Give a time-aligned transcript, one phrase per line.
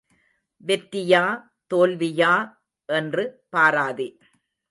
[0.67, 1.23] வெற்றியா
[1.73, 2.33] தோல்வியா
[2.89, 4.09] என்று பாராதே.